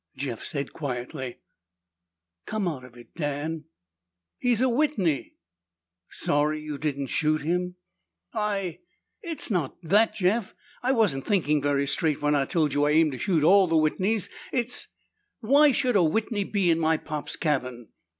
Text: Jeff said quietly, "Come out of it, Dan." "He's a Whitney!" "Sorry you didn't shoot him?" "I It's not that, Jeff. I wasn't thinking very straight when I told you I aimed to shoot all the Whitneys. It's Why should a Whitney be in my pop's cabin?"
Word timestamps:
Jeff 0.17 0.43
said 0.43 0.73
quietly, 0.73 1.37
"Come 2.47 2.67
out 2.67 2.83
of 2.83 2.97
it, 2.97 3.13
Dan." 3.13 3.65
"He's 4.39 4.59
a 4.59 4.67
Whitney!" 4.67 5.35
"Sorry 6.09 6.59
you 6.59 6.79
didn't 6.79 7.05
shoot 7.05 7.43
him?" 7.43 7.75
"I 8.33 8.79
It's 9.21 9.51
not 9.51 9.77
that, 9.83 10.15
Jeff. 10.15 10.55
I 10.81 10.91
wasn't 10.91 11.27
thinking 11.27 11.61
very 11.61 11.85
straight 11.85 12.19
when 12.19 12.33
I 12.33 12.45
told 12.45 12.73
you 12.73 12.85
I 12.85 12.91
aimed 12.93 13.11
to 13.11 13.19
shoot 13.19 13.43
all 13.43 13.67
the 13.67 13.77
Whitneys. 13.77 14.27
It's 14.51 14.87
Why 15.39 15.71
should 15.71 15.95
a 15.95 16.01
Whitney 16.01 16.45
be 16.45 16.71
in 16.71 16.79
my 16.79 16.97
pop's 16.97 17.35
cabin?" 17.35 17.89